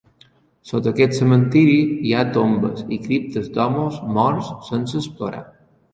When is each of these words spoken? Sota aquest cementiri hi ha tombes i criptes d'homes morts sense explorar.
Sota 0.69 0.91
aquest 0.95 1.17
cementiri 1.17 1.75
hi 2.09 2.15
ha 2.15 2.23
tombes 2.37 2.81
i 2.97 3.01
criptes 3.07 3.53
d'homes 3.59 4.03
morts 4.17 4.51
sense 4.71 4.99
explorar. 5.03 5.45